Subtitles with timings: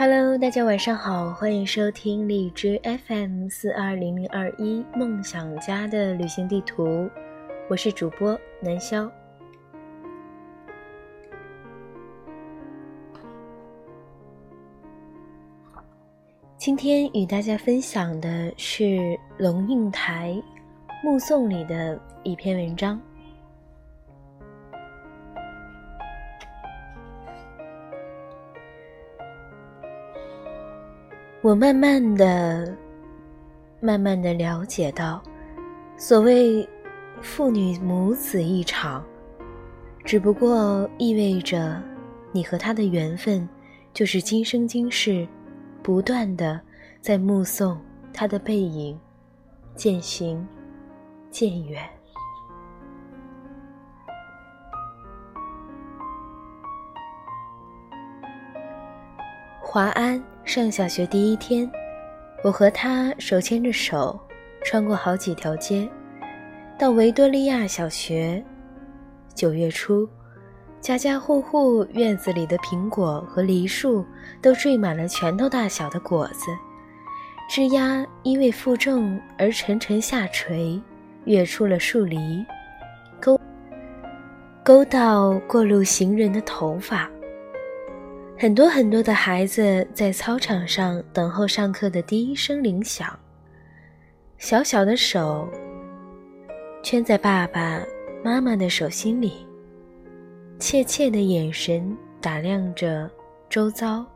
[0.00, 7.10] Hello，大家晚上好，欢迎收听荔枝 FM 四二零零二一梦想家的旅行地图，
[7.68, 9.10] 我是主播南潇。
[16.56, 20.40] 今天与大家分享的是龙应台
[21.04, 23.00] 《目送》里的一篇文章。
[31.40, 32.76] 我慢慢的、
[33.80, 35.22] 慢慢的了解到，
[35.96, 36.68] 所谓
[37.20, 39.04] 父女母子一场，
[40.04, 41.80] 只不过意味着
[42.32, 43.48] 你和他的缘分，
[43.94, 45.26] 就是今生今世，
[45.80, 46.60] 不断的
[47.00, 47.80] 在目送
[48.12, 48.98] 他的背影
[49.76, 50.44] 渐行
[51.30, 51.88] 渐远。
[59.78, 60.20] 华安。
[60.42, 61.70] 上小学第一天，
[62.42, 64.18] 我和他手牵着手，
[64.64, 65.88] 穿过好几条街，
[66.76, 68.42] 到维多利亚小学。
[69.36, 70.08] 九月初，
[70.80, 74.04] 家家户户院子里的苹果和梨树
[74.42, 76.46] 都缀满了拳头大小的果子，
[77.48, 80.82] 枝丫因为负重而沉沉下垂，
[81.24, 82.44] 跃出了树篱，
[83.20, 83.40] 勾
[84.64, 87.08] 勾到过路行人的头发。
[88.40, 93.18] 很多很多的孩子在操场上等候上课的第一声铃响，
[94.38, 95.48] 小小的手
[96.80, 97.82] 圈在爸爸
[98.22, 99.44] 妈妈的手心里，
[100.60, 103.10] 怯怯的眼神打量着
[103.50, 104.06] 周遭。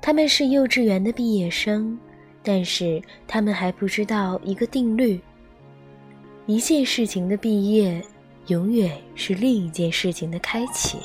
[0.00, 1.98] 他们是幼稚园的毕业生，
[2.42, 5.20] 但是他们还不知道一个定律：
[6.46, 8.02] 一件事情的毕业，
[8.46, 10.96] 永远是另一件事情的开启。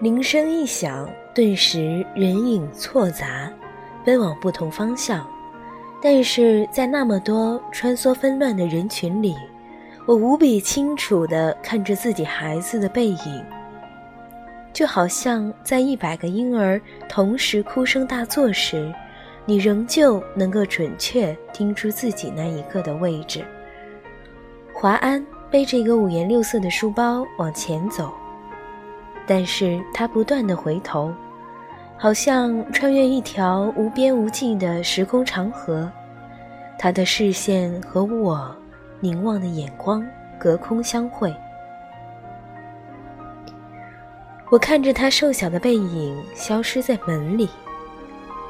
[0.00, 3.50] 铃声一响，顿时人影错杂，
[4.04, 5.28] 奔往不同方向。
[6.00, 9.34] 但是在那么多穿梭纷乱的人群里，
[10.06, 13.44] 我无比清楚地看着自己孩子的背影，
[14.72, 18.94] 就好像在一百个婴儿同时哭声大作时，
[19.44, 23.44] 你仍旧能够准确听出自己那一个的位置。
[24.72, 28.12] 华安背着一个五颜六色的书包往前走。
[29.28, 31.12] 但是他不断的回头，
[31.98, 35.92] 好像穿越一条无边无际的时空长河，
[36.78, 38.56] 他的视线和我
[39.00, 40.02] 凝望的眼光
[40.38, 41.32] 隔空相会。
[44.50, 47.50] 我看着他瘦小的背影消失在门里。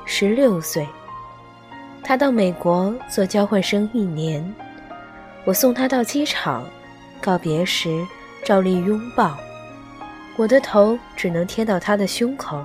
[0.07, 0.87] 十六岁，
[2.05, 4.55] 他到美国做交换生一年，
[5.45, 6.65] 我送他到机场，
[7.21, 8.07] 告别时
[8.45, 9.37] 照例拥抱。
[10.39, 12.65] 我的头只能贴到他的胸口，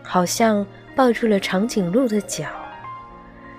[0.00, 2.46] 好像抱住了长颈鹿的脚。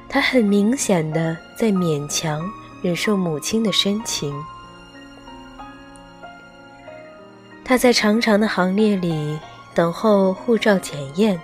[0.07, 2.41] 他很明显的在勉强
[2.81, 4.33] 忍受母亲的深情。
[7.65, 9.37] 他在长长的行列里
[9.75, 11.37] 等候护照检验，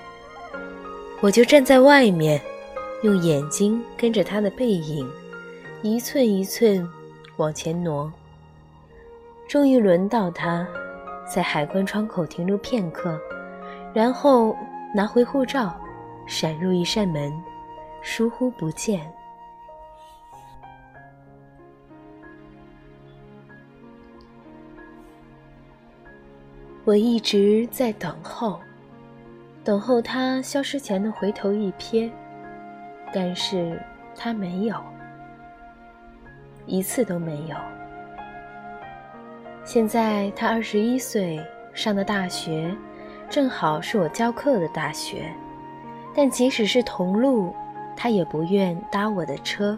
[1.19, 2.41] 我就站在外面，
[3.03, 5.05] 用眼睛跟着他的背影，
[5.81, 6.89] 一寸一寸
[7.35, 8.09] 往前挪。
[9.45, 10.65] 终于轮到他。
[11.25, 13.19] 在海关窗口停留片刻，
[13.93, 14.55] 然后
[14.93, 15.75] 拿回护照，
[16.27, 17.33] 闪入一扇门，
[18.01, 19.11] 疏忽不见。
[26.85, 28.59] 我一直在等候，
[29.63, 32.11] 等候他消失前的回头一瞥，
[33.11, 33.81] 但是
[34.15, 34.79] 他没有，
[36.67, 37.57] 一次都没有。
[39.65, 41.43] 现在他二十一岁，
[41.73, 42.71] 上的大学，
[43.27, 45.33] 正好是我教课的大学。
[46.13, 47.51] 但即使是同路，
[47.97, 49.75] 他也不愿搭我的车；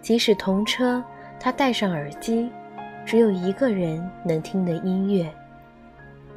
[0.00, 1.02] 即使同车，
[1.40, 2.48] 他戴上耳机，
[3.04, 5.28] 只有一个人能听的音乐，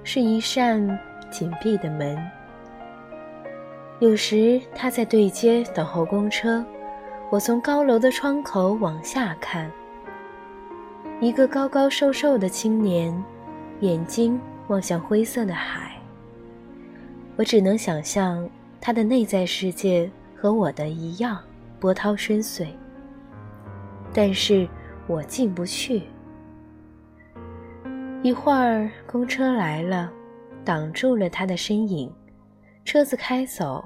[0.04, 1.00] 是一扇
[1.30, 2.20] 紧闭的门。
[4.00, 6.66] 有时他在对街等候公车，
[7.30, 9.72] 我从高楼的窗口往下看。
[11.20, 13.12] 一个高高瘦瘦的青年，
[13.80, 16.00] 眼睛望向灰色的海。
[17.36, 18.48] 我只能想象
[18.80, 21.42] 他的内在世界和我的一样
[21.80, 22.68] 波涛深邃，
[24.14, 24.70] 但是
[25.08, 26.04] 我进不去。
[28.22, 30.12] 一会儿，公车来了，
[30.64, 32.14] 挡住了他的身影。
[32.86, 33.84] 车子开走，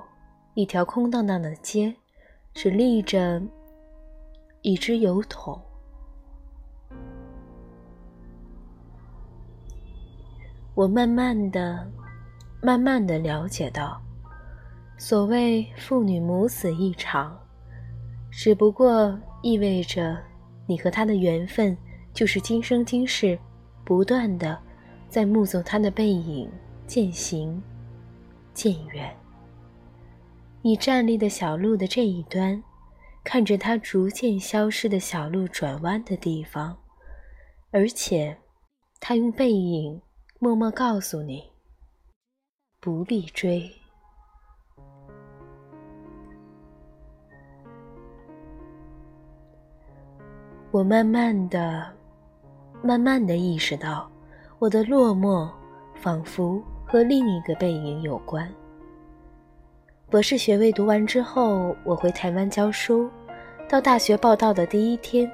[0.53, 1.95] 一条空荡荡的街，
[2.53, 3.41] 只立着
[4.63, 5.57] 一只油桶。
[10.73, 11.85] 我慢慢的、
[12.61, 14.01] 慢慢的了解到，
[14.97, 17.37] 所谓父女母子一场，
[18.31, 20.17] 只不过意味着
[20.65, 21.77] 你和他的缘分
[22.13, 23.37] 就是今生今世，
[23.83, 24.57] 不断的
[25.09, 26.49] 在目送他的背影
[26.87, 27.61] 渐行
[28.53, 29.13] 渐远。
[30.61, 32.63] 你站立的小路的这一端，
[33.25, 36.77] 看着他逐渐消失的小路转弯的地方，
[37.71, 38.37] 而且，
[39.01, 40.01] 他用背影
[40.43, 41.43] 默默告诉你：
[42.79, 43.71] 不必追。
[50.71, 51.87] 我慢慢的、
[52.81, 54.09] 慢慢的意识到，
[54.57, 55.47] 我的落寞
[55.93, 58.51] 仿佛和另一个背影有关。
[60.09, 63.07] 博士学位读完之后，我回台湾教书。
[63.69, 65.31] 到大学报到的第一天，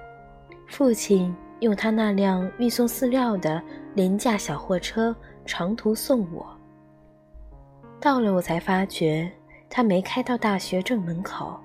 [0.68, 3.64] 父亲用他那辆运送饲料的
[3.98, 5.14] 廉价小货车
[5.44, 6.46] 长途送我。
[8.00, 9.30] 到了，我才发觉
[9.68, 11.60] 他没开到大学正门口，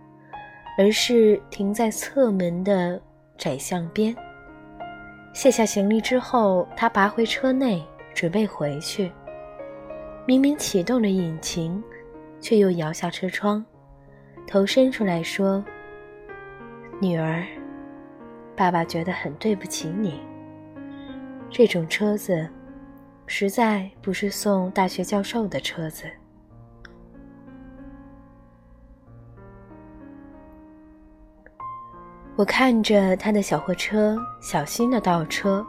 [0.79, 2.99] 而是停在侧门的
[3.37, 4.17] 窄巷边。
[5.35, 7.85] 卸下行李之后，他拔回车内，
[8.15, 9.13] 准备回去。
[10.27, 11.83] 明明启动了引擎。
[12.41, 13.65] 却又摇下车窗，
[14.49, 15.65] 头伸出来说
[17.01, 17.47] ：“女儿，
[18.57, 20.21] 爸爸觉得很对不起你。
[21.53, 22.49] 这种车子，
[23.27, 26.11] 实在不是送大学教授的车子。”
[32.35, 35.65] 我看着他的小货车小心的倒车，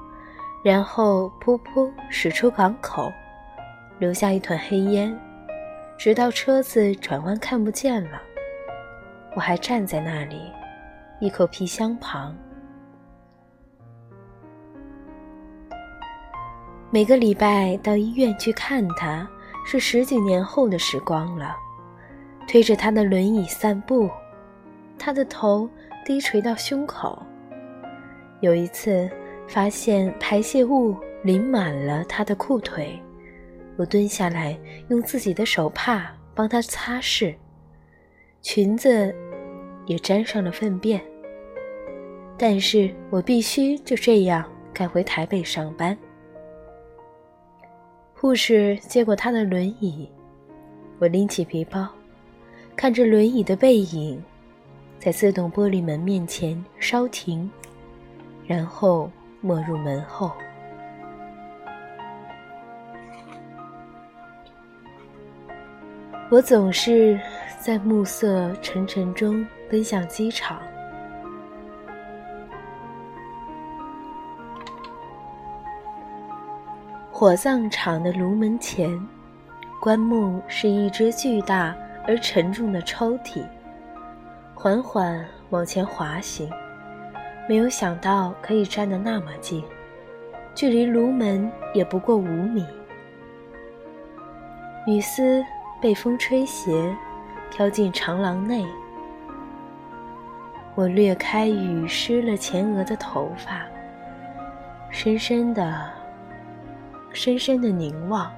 [0.63, 3.11] 然后噗噗驶出港口，
[3.99, 5.13] 留下一团黑烟。
[5.97, 8.21] 直到车子转弯看不见了，
[9.35, 10.49] 我还站在那里，
[11.19, 12.33] 一口皮箱旁。
[16.93, 19.27] 每个礼拜到医院去看他，
[19.65, 21.55] 是十几年后的时光了。
[22.47, 24.07] 推着他的轮椅散步，
[24.99, 25.67] 他的头
[26.05, 27.19] 低垂到胸口。
[28.41, 29.09] 有一次
[29.47, 33.01] 发现排泄物淋满了他的裤腿。
[33.75, 34.55] 我蹲下来，
[34.89, 37.33] 用自己的手帕帮她擦拭，
[38.39, 39.11] 裙子
[39.87, 41.01] 也沾上了粪便。
[42.37, 45.97] 但是我必须就这样赶回台北上班。
[48.23, 50.09] 护士接过他的轮椅，
[50.97, 51.89] 我拎起皮包，
[52.73, 54.23] 看着轮椅的背影，
[54.97, 57.51] 在自动玻璃门面前稍停，
[58.47, 59.11] 然后
[59.41, 60.31] 没入门后。
[66.31, 67.19] 我总是
[67.59, 70.61] 在暮色沉沉中奔向机场。
[77.23, 78.99] 火葬场的炉门前，
[79.79, 81.73] 棺木是一只巨大
[82.05, 83.45] 而沉重的抽屉，
[84.53, 86.51] 缓缓往前滑行。
[87.47, 89.63] 没有想到可以站得那么近，
[90.53, 92.65] 距离炉门也不过五米。
[94.85, 95.41] 雨丝。
[95.81, 96.93] 被风吹斜，
[97.49, 98.65] 飘进长廊内。
[100.75, 103.65] 我掠开雨湿了前额的头发，
[104.89, 105.89] 深深的、
[107.13, 108.31] 深深的凝望，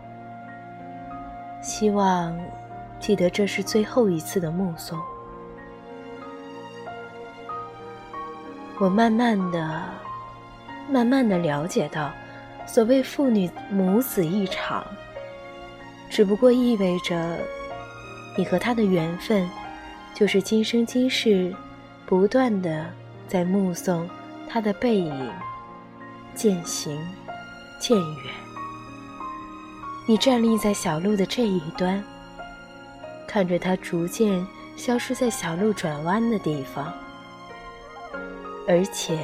[1.62, 2.38] 希望
[3.00, 5.00] 记得这是最后一次的目送。
[8.77, 9.82] 我慢慢的、
[10.91, 12.12] 慢慢的了解到，
[12.67, 14.86] 所谓父女母子一场。
[16.10, 17.39] 只不过意味着，
[18.38, 19.50] 你和他的缘分，
[20.13, 21.55] 就是今生今世，
[22.05, 22.86] 不断的
[23.27, 24.08] 在目送
[24.50, 25.32] 他的背影
[26.34, 27.00] 渐行
[27.79, 28.45] 渐远。
[30.08, 32.04] 你站立在小路的这一端，
[33.28, 34.46] 看着它逐渐
[34.76, 36.94] 消失在小路转弯的地方，
[38.68, 39.18] 而且，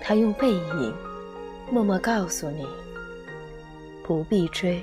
[0.00, 0.94] 他用背影
[1.70, 2.66] 默默告诉你，
[4.02, 4.82] 不必追。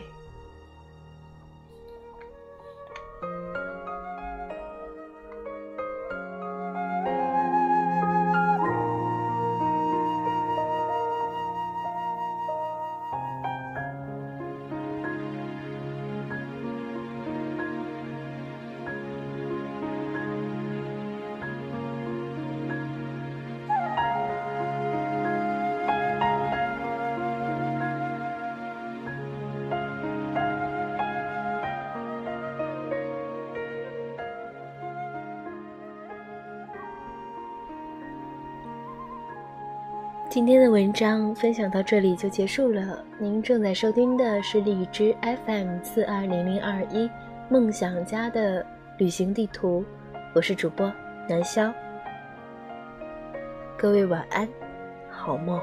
[40.36, 43.02] 今天的文章分享到这里就结束了。
[43.18, 45.16] 您正在收听的是荔枝
[45.46, 47.10] FM 四二零零二一
[47.48, 48.66] 梦想家的
[48.98, 49.86] 旅行地图，
[50.34, 50.92] 我是主播
[51.30, 51.72] 南潇。
[53.78, 54.46] 各位晚安，
[55.10, 55.58] 好梦。